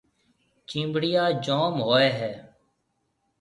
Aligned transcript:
چِينڀريا 0.69 1.23
جوم 1.45 1.75
ھوئيَ 1.87 2.09
ھيََََ 2.19 2.31